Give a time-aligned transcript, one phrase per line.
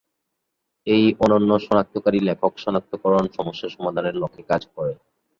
[0.87, 4.93] এই অনন্য শনাক্তকারী লেখক শনাক্তকরণ সমস্যা সমাধানের লক্ষ্যে কাজ করে।